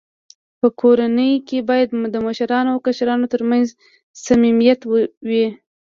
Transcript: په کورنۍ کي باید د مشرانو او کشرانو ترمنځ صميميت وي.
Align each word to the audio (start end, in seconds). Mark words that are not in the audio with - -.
په 0.59 0.67
کورنۍ 0.79 1.33
کي 1.47 1.57
باید 1.69 1.89
د 2.13 2.15
مشرانو 2.27 2.69
او 2.73 2.79
کشرانو 2.85 3.31
ترمنځ 3.33 3.67
صميميت 4.25 4.79
وي. 5.29 5.45